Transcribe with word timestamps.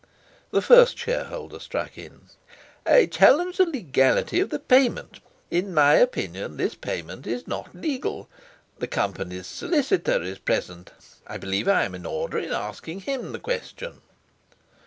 The 0.49 0.63
first 0.63 0.97
shareholder 0.97 1.59
struck 1.59 1.95
in: 1.95 2.21
"I 2.87 3.05
challenge 3.05 3.57
the 3.57 3.67
legality 3.67 4.39
of 4.39 4.49
the 4.49 4.57
payment. 4.57 5.19
In 5.51 5.75
my 5.75 5.93
opinion 5.93 6.57
this 6.57 6.73
payment 6.73 7.27
is 7.27 7.45
not 7.45 7.75
legal. 7.75 8.27
The 8.79 8.87
Company's 8.87 9.45
solicitor 9.45 10.23
is 10.23 10.39
present; 10.39 10.89
I 11.27 11.37
believe 11.37 11.67
I 11.67 11.83
am 11.83 11.93
in 11.93 12.07
order 12.07 12.39
in 12.39 12.51
asking 12.51 13.01
him 13.01 13.31
the 13.31 13.37
question." 13.39 14.01